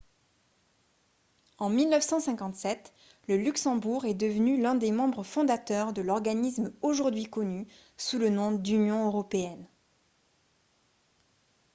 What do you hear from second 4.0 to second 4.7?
est devenu